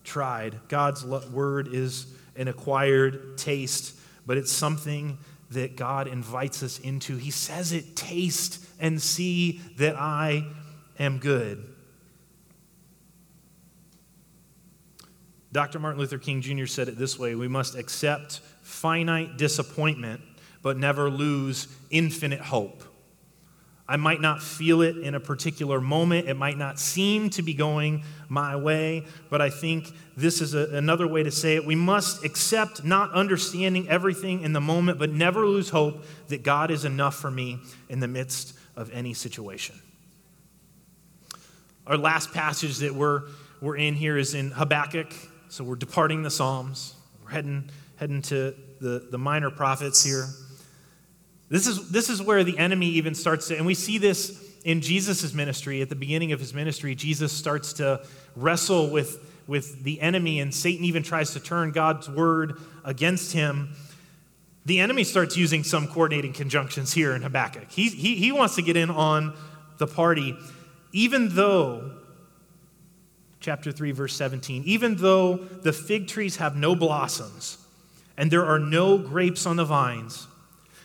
[0.03, 0.61] tried.
[0.69, 5.19] God's word is an acquired taste, but it's something
[5.51, 7.17] that God invites us into.
[7.17, 10.47] He says it taste and see that I
[10.99, 11.65] am good.
[15.53, 15.79] Dr.
[15.79, 16.67] Martin Luther King Jr.
[16.67, 20.21] said it this way We must accept finite disappointment,
[20.63, 22.83] but never lose infinite hope.
[23.87, 26.27] I might not feel it in a particular moment.
[26.27, 30.71] It might not seem to be going my way, but I think this is a,
[30.77, 31.67] another way to say it.
[31.67, 36.71] We must accept not understanding everything in the moment, but never lose hope that God
[36.71, 37.59] is enough for me
[37.91, 39.79] in the midst of any situation.
[41.87, 43.25] Our last passage that we're,
[43.61, 45.13] we're in here is in Habakkuk.
[45.51, 46.95] So we're departing the Psalms.
[47.23, 50.27] We're heading, heading to the, the minor prophets here.
[51.55, 54.81] This is, this is where the enemy even starts to, and we see this in
[54.81, 55.83] Jesus' ministry.
[55.83, 58.05] At the beginning of his ministry, Jesus starts to
[58.35, 63.73] wrestle with, with the enemy, and Satan even tries to turn God's word against him.
[64.67, 67.71] The enemy starts using some coordinating conjunctions here in Habakkuk.
[67.71, 69.37] He, he, he wants to get in on
[69.79, 70.37] the party,
[70.91, 71.93] even though,
[73.39, 77.59] chapter 3, verse 17, even though the fig trees have no blossoms
[78.17, 80.27] and there are no grapes on the vines,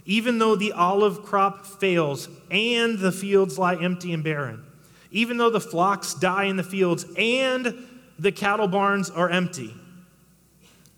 [0.09, 4.65] even though the olive crop fails and the fields lie empty and barren,
[5.11, 7.87] even though the flocks die in the fields and
[8.17, 9.71] the cattle barns are empty,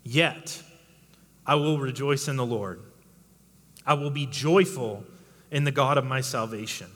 [0.02, 0.62] yet
[1.46, 2.80] I will rejoice in the Lord.
[3.84, 5.04] I will be joyful
[5.50, 6.88] in the God of my salvation.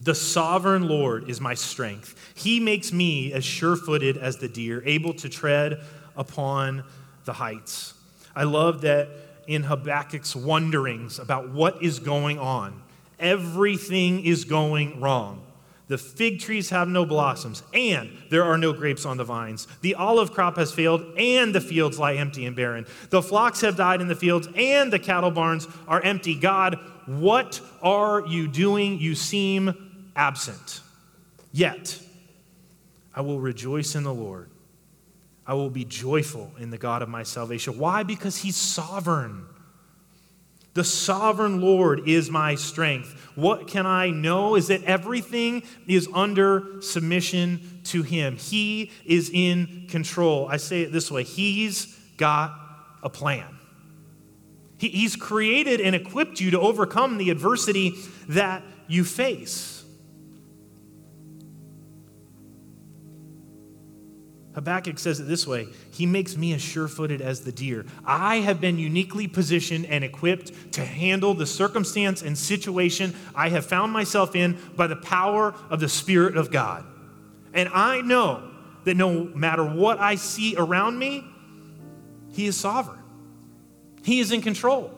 [0.00, 2.32] The sovereign Lord is my strength.
[2.34, 5.80] He makes me as sure footed as the deer, able to tread
[6.16, 6.82] upon
[7.24, 7.94] the heights.
[8.34, 9.08] I love that
[9.50, 12.80] in Habakkuk's wonderings about what is going on.
[13.18, 15.44] Everything is going wrong.
[15.88, 19.66] The fig trees have no blossoms, and there are no grapes on the vines.
[19.80, 22.86] The olive crop has failed, and the fields lie empty and barren.
[23.08, 26.36] The flocks have died in the fields, and the cattle barns are empty.
[26.36, 29.00] God, what are you doing?
[29.00, 30.80] You seem absent.
[31.50, 32.00] Yet,
[33.12, 34.49] I will rejoice in the Lord.
[35.46, 37.78] I will be joyful in the God of my salvation.
[37.78, 38.02] Why?
[38.02, 39.46] Because he's sovereign.
[40.74, 43.32] The sovereign Lord is my strength.
[43.34, 48.36] What can I know is that everything is under submission to Him.
[48.36, 50.46] He is in control.
[50.48, 51.86] I say it this way He's
[52.16, 52.54] got
[53.02, 53.58] a plan.
[54.78, 57.96] he's created and equipped you to overcome the adversity
[58.28, 59.79] that you face.
[64.54, 67.86] Habakkuk says it this way He makes me as sure footed as the deer.
[68.04, 73.64] I have been uniquely positioned and equipped to handle the circumstance and situation I have
[73.64, 76.84] found myself in by the power of the Spirit of God.
[77.54, 78.50] And I know
[78.84, 81.24] that no matter what I see around me,
[82.32, 83.00] He is sovereign,
[84.02, 84.96] He is in control.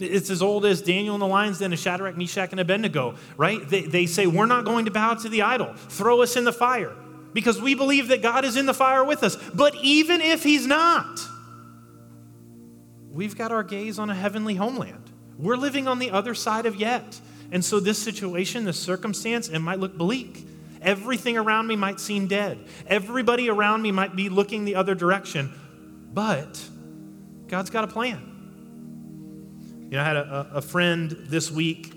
[0.00, 3.68] It's as old as Daniel and the lion's den and Shadrach, Meshach, and Abednego, right?
[3.68, 5.74] They, they say, We're not going to bow to the idol.
[5.74, 6.96] Throw us in the fire
[7.32, 9.36] because we believe that God is in the fire with us.
[9.54, 11.20] But even if He's not,
[13.10, 15.10] we've got our gaze on a heavenly homeland.
[15.38, 17.20] We're living on the other side of yet.
[17.52, 20.46] And so, this situation, this circumstance, it might look bleak.
[20.82, 22.58] Everything around me might seem dead.
[22.86, 25.52] Everybody around me might be looking the other direction.
[26.12, 26.62] But
[27.48, 28.30] God's got a plan.
[29.90, 31.92] You know, I had a, a friend this week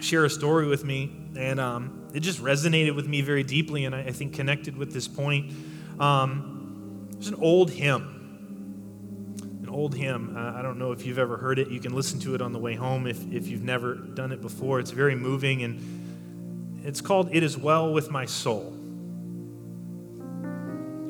[0.00, 3.94] share a story with me, and um, it just resonated with me very deeply, and
[3.94, 5.52] I, I think connected with this point.
[5.98, 10.36] Um, there's an old hymn, an old hymn.
[10.36, 11.68] Uh, I don't know if you've ever heard it.
[11.68, 14.40] You can listen to it on the way home if, if you've never done it
[14.42, 14.80] before.
[14.80, 18.78] It's very moving, and it's called It Is Well With My Soul.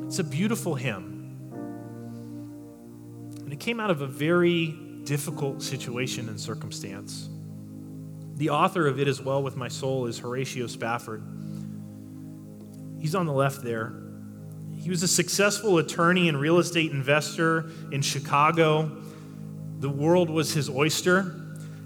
[0.06, 1.20] It's a beautiful hymn.
[3.38, 7.30] And it came out of a very difficult situation and circumstance.
[8.36, 11.22] The author of It Is Well With My Soul is Horatio Spafford.
[12.98, 13.92] He's on the left there.
[14.80, 18.90] He was a successful attorney and real estate investor in Chicago.
[19.78, 21.20] The world was his oyster.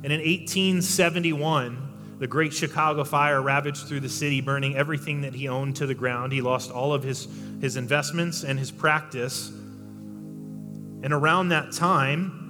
[0.03, 5.49] And in 1871, the Great Chicago Fire ravaged through the city, burning everything that he
[5.49, 6.32] owned to the ground.
[6.32, 7.28] He lost all of his,
[7.61, 9.49] his investments and his practice.
[9.49, 12.45] And around that time,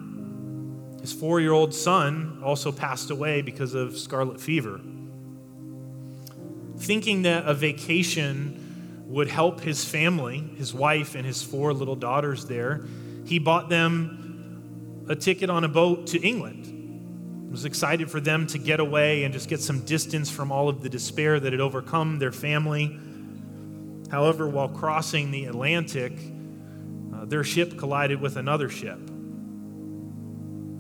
[1.06, 4.80] his four year old son also passed away because of scarlet fever.
[6.78, 12.46] Thinking that a vacation would help his family, his wife, and his four little daughters
[12.46, 12.84] there,
[13.24, 16.66] he bought them a ticket on a boat to England.
[16.66, 20.68] He was excited for them to get away and just get some distance from all
[20.68, 22.98] of the despair that had overcome their family.
[24.10, 26.14] However, while crossing the Atlantic,
[27.14, 28.98] uh, their ship collided with another ship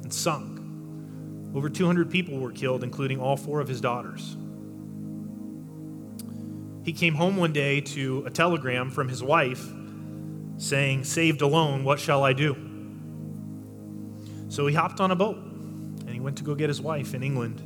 [0.06, 0.60] and sunk.
[1.56, 4.36] Over 200 people were killed, including all four of his daughters.
[6.84, 9.66] He came home one day to a telegram from his wife
[10.58, 12.54] saying, Saved alone, what shall I do?
[14.48, 17.24] So he hopped on a boat and he went to go get his wife in
[17.24, 17.62] England.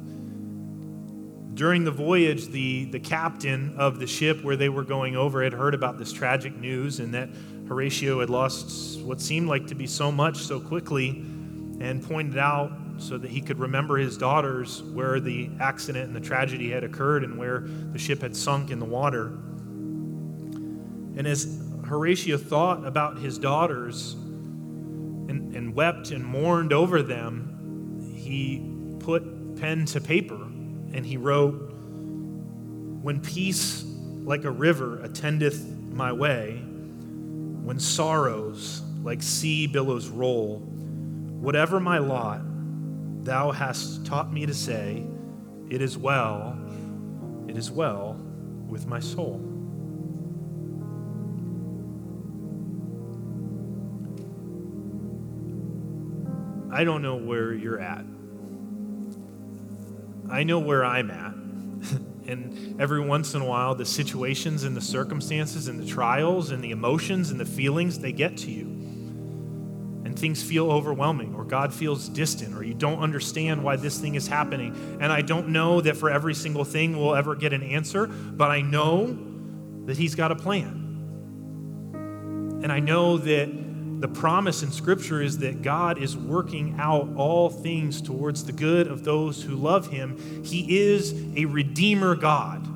[1.55, 5.53] During the voyage, the, the captain of the ship where they were going over had
[5.53, 7.28] heard about this tragic news and that
[7.68, 11.22] Horatio had lost what seemed like to be so much so quickly
[11.81, 16.20] and pointed out so that he could remember his daughters where the accident and the
[16.20, 19.28] tragedy had occurred and where the ship had sunk in the water.
[21.16, 28.66] And as Horatio thought about his daughters and, and wept and mourned over them, he
[29.01, 30.41] put pen to paper
[30.93, 31.55] and he wrote,
[33.03, 33.85] When peace
[34.22, 40.59] like a river attendeth my way, when sorrows like sea billows roll,
[41.41, 42.43] Whatever my lot,
[43.24, 45.07] thou hast taught me to say,
[45.70, 46.55] It is well,
[47.49, 48.20] it is well
[48.68, 49.41] with my soul.
[56.70, 58.05] I don't know where you're at.
[60.30, 61.32] I know where I'm at.
[62.30, 66.62] and every once in a while, the situations and the circumstances and the trials and
[66.62, 68.80] the emotions and the feelings, they get to you
[70.21, 74.29] things feel overwhelming, or God feels distant, or you don't understand why this thing is
[74.29, 74.99] happening.
[75.01, 78.51] And I don't know that for every single thing we'll ever get an answer, but
[78.51, 79.18] I know
[79.87, 80.77] that He's got a plan.
[82.62, 83.49] And I know that
[84.01, 88.87] the promise in Scripture is that God is working out all things towards the good
[88.87, 90.45] of those who love Him.
[90.45, 92.66] He is a Redeemer God.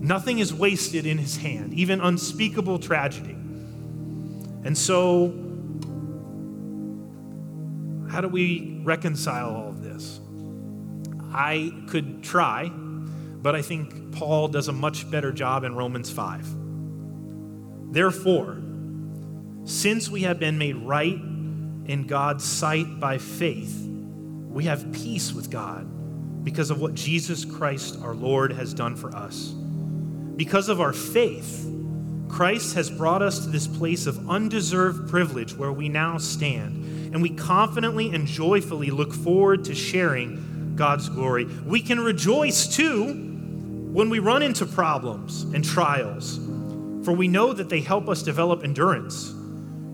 [0.00, 3.36] Nothing is wasted in His hand, even unspeakable tragedy.
[4.64, 5.47] And so,
[8.18, 10.18] how do we reconcile all of this?
[11.32, 17.92] I could try, but I think Paul does a much better job in Romans 5.
[17.92, 18.60] Therefore,
[19.66, 25.48] since we have been made right in God's sight by faith, we have peace with
[25.48, 25.86] God
[26.42, 29.54] because of what Jesus Christ our Lord has done for us.
[30.34, 31.72] Because of our faith,
[32.28, 37.22] Christ has brought us to this place of undeserved privilege where we now stand, and
[37.22, 41.44] we confidently and joyfully look forward to sharing God's glory.
[41.44, 43.12] We can rejoice too
[43.92, 46.38] when we run into problems and trials,
[47.04, 49.34] for we know that they help us develop endurance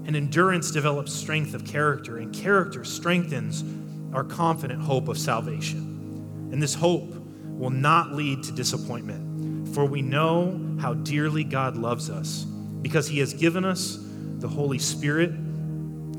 [0.06, 3.64] and endurance develops strength of character, and character strengthens
[4.12, 6.48] our confident hope of salvation.
[6.52, 12.10] And this hope will not lead to disappointment, for we know how dearly God loves
[12.10, 12.44] us
[12.82, 13.98] because he has given us
[14.38, 15.30] the Holy Spirit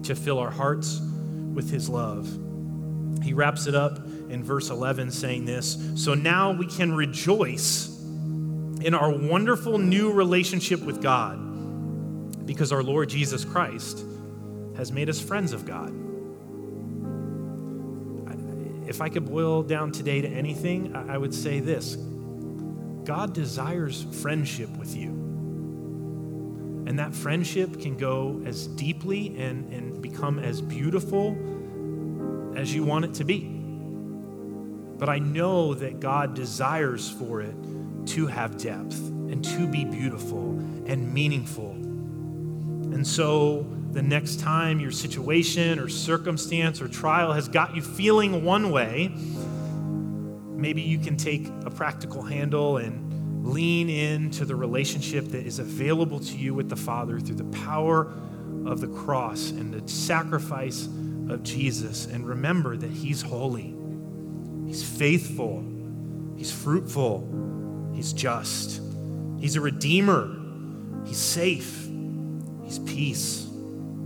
[0.06, 1.00] to fill our hearts
[1.54, 2.28] with his love.
[3.24, 3.98] He wraps it up
[4.30, 7.88] in verse 11 saying this So now we can rejoice
[8.82, 14.04] in our wonderful new relationship with God because our Lord Jesus Christ
[14.78, 16.06] has made us friends of God.
[18.88, 21.96] If I could boil down today to anything, I would say this
[23.04, 25.15] God desires friendship with you.
[26.86, 31.36] And that friendship can go as deeply and, and become as beautiful
[32.56, 33.40] as you want it to be.
[34.98, 37.56] But I know that God desires for it
[38.08, 40.52] to have depth and to be beautiful
[40.86, 41.76] and meaningful
[42.96, 48.46] and so the next time your situation or circumstance or trial has got you feeling
[48.46, 49.14] one way,
[50.56, 53.12] maybe you can take a practical handle and
[53.46, 58.14] lean into the relationship that is available to you with the Father through the power
[58.66, 60.86] of the cross and the sacrifice
[61.30, 62.08] of Jesus.
[62.08, 63.76] And remember that He's holy,
[64.66, 65.64] He's faithful,
[66.36, 68.82] He's fruitful, He's just,
[69.40, 70.36] He's a redeemer,
[71.06, 71.86] He's safe.
[72.66, 73.48] He's peace.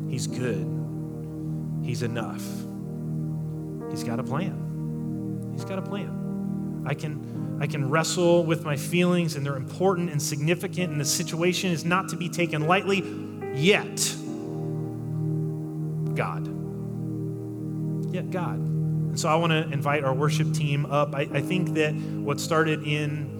[0.10, 0.68] He's good.
[1.82, 2.44] He's enough.
[3.90, 5.50] He's got a plan.
[5.54, 6.19] He's got a plan.
[6.86, 11.06] I can, I can wrestle with my feelings, and they're important and significant, and the
[11.06, 13.04] situation is not to be taken lightly,
[13.56, 14.16] yet,
[16.16, 16.48] God.
[18.14, 18.60] Yet, God.
[18.60, 21.16] And so I want to invite our worship team up.
[21.16, 23.39] I, I think that what started in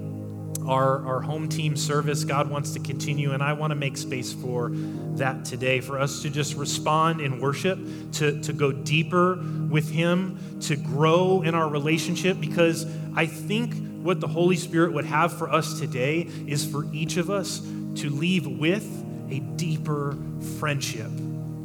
[0.70, 4.32] our, our home team service, God wants to continue, and I want to make space
[4.32, 4.70] for
[5.18, 7.80] that today, for us to just respond in worship,
[8.14, 14.20] to, to go deeper with Him, to grow in our relationship, because I think what
[14.20, 17.60] the Holy Spirit would have for us today is for each of us
[17.96, 18.86] to leave with
[19.30, 20.16] a deeper
[20.60, 21.10] friendship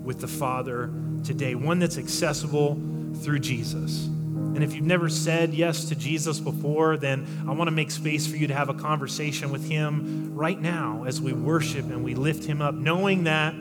[0.03, 0.91] with the Father
[1.23, 2.81] today, one that's accessible
[3.23, 4.09] through Jesus.
[4.55, 8.27] And if you've never said yes to Jesus before, then I want to make space
[8.27, 12.15] for you to have a conversation with Him right now as we worship and we
[12.15, 13.55] lift Him up, knowing that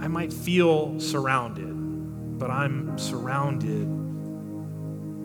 [0.00, 3.86] I might feel surrounded, but I'm surrounded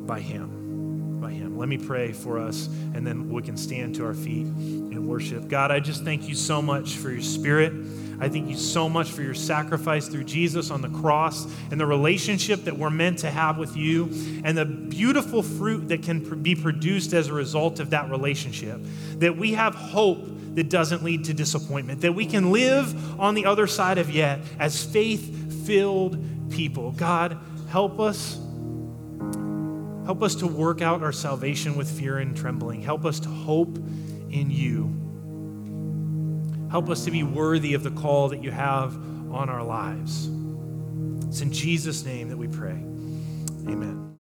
[0.07, 1.19] by Him.
[1.19, 1.57] By Him.
[1.57, 4.47] Let me pray for us, and then we can stand to our feet
[4.93, 5.47] and worship.
[5.47, 7.73] God, I just thank you so much for your Spirit.
[8.19, 11.85] I thank you so much for your sacrifice through Jesus on the cross and the
[11.85, 14.09] relationship that we're meant to have with you
[14.45, 18.79] and the beautiful fruit that can be produced as a result of that relationship.
[19.15, 20.25] That we have hope
[20.55, 24.39] that doesn't lead to disappointment, that we can live on the other side of yet
[24.59, 26.91] as faith filled people.
[26.91, 27.37] God,
[27.69, 28.39] help us.
[30.05, 32.81] Help us to work out our salvation with fear and trembling.
[32.81, 33.77] Help us to hope
[34.33, 34.89] in you.
[36.71, 38.95] Help us to be worthy of the call that you have
[39.31, 40.27] on our lives.
[41.27, 42.83] It's in Jesus' name that we pray.
[43.67, 44.17] Amen.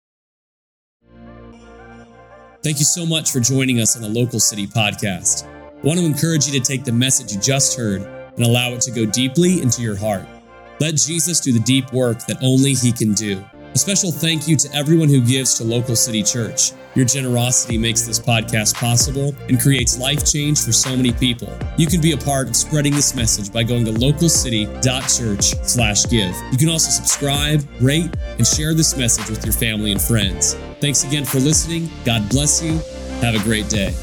[2.62, 5.46] Thank you so much for joining us on the Local City Podcast.
[5.48, 8.82] I want to encourage you to take the message you just heard and allow it
[8.82, 10.26] to go deeply into your heart.
[10.80, 13.44] Let Jesus do the deep work that only He can do.
[13.74, 16.72] A special thank you to everyone who gives to Local City Church.
[16.96, 21.56] Your generosity makes this podcast possible and creates life change for so many people.
[21.78, 26.36] You can be a part of spreading this message by going to localcity.church/give.
[26.52, 30.56] You can also subscribe, rate, and share this message with your family and friends.
[30.82, 31.92] Thanks again for listening.
[32.06, 32.80] God bless you.
[33.22, 33.94] Have a great day.